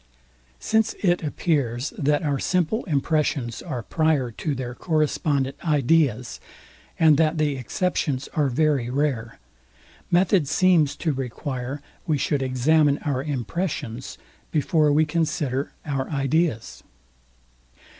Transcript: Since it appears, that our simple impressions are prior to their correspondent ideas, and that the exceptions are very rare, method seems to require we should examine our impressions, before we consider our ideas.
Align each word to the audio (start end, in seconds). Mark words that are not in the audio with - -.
Since 0.59 0.93
it 1.03 1.21
appears, 1.21 1.91
that 1.95 2.23
our 2.23 2.39
simple 2.39 2.83
impressions 2.85 3.61
are 3.61 3.83
prior 3.83 4.31
to 4.31 4.55
their 4.55 4.73
correspondent 4.73 5.57
ideas, 5.63 6.39
and 6.99 7.17
that 7.17 7.37
the 7.37 7.55
exceptions 7.55 8.27
are 8.33 8.47
very 8.49 8.89
rare, 8.89 9.37
method 10.09 10.47
seems 10.47 10.95
to 10.95 11.13
require 11.13 11.83
we 12.07 12.17
should 12.17 12.41
examine 12.41 12.97
our 13.05 13.21
impressions, 13.23 14.17
before 14.49 14.91
we 14.91 15.05
consider 15.05 15.71
our 15.85 16.09
ideas. 16.09 16.81